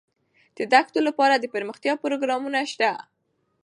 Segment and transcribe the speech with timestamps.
[0.57, 2.91] د دښتو لپاره دپرمختیا پروګرامونه شته.